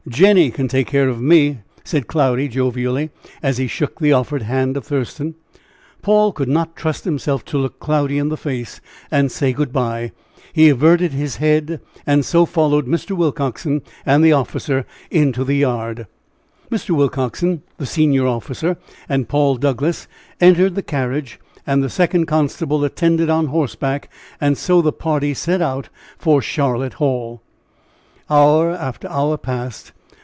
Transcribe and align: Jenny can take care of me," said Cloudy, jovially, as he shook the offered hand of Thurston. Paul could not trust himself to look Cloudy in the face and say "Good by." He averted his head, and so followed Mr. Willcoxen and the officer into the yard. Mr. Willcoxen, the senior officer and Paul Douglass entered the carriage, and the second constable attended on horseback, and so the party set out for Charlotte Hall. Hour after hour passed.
Jenny 0.09 0.49
can 0.49 0.67
take 0.67 0.87
care 0.87 1.07
of 1.07 1.21
me," 1.21 1.59
said 1.83 2.07
Cloudy, 2.07 2.47
jovially, 2.47 3.11
as 3.43 3.59
he 3.59 3.67
shook 3.67 3.99
the 3.99 4.11
offered 4.11 4.41
hand 4.41 4.75
of 4.75 4.83
Thurston. 4.87 5.35
Paul 6.01 6.31
could 6.31 6.49
not 6.49 6.75
trust 6.75 7.05
himself 7.05 7.45
to 7.45 7.57
look 7.59 7.79
Cloudy 7.79 8.17
in 8.17 8.29
the 8.29 8.35
face 8.35 8.81
and 9.11 9.31
say 9.31 9.53
"Good 9.53 9.71
by." 9.71 10.11
He 10.53 10.67
averted 10.69 11.11
his 11.13 11.35
head, 11.35 11.79
and 12.05 12.25
so 12.25 12.47
followed 12.47 12.87
Mr. 12.87 13.15
Willcoxen 13.15 13.83
and 14.03 14.23
the 14.25 14.33
officer 14.33 14.85
into 15.11 15.43
the 15.43 15.55
yard. 15.55 16.07
Mr. 16.71 16.89
Willcoxen, 16.89 17.61
the 17.77 17.85
senior 17.85 18.25
officer 18.25 18.77
and 19.07 19.29
Paul 19.29 19.55
Douglass 19.57 20.07
entered 20.41 20.73
the 20.73 20.83
carriage, 20.83 21.39
and 21.65 21.81
the 21.83 21.89
second 21.91 22.25
constable 22.25 22.83
attended 22.83 23.29
on 23.29 23.47
horseback, 23.47 24.11
and 24.41 24.57
so 24.57 24.81
the 24.81 24.91
party 24.91 25.35
set 25.35 25.61
out 25.61 25.89
for 26.17 26.41
Charlotte 26.41 26.93
Hall. 26.95 27.43
Hour 28.29 28.71
after 28.71 29.07
hour 29.09 29.37
passed. 29.37 29.91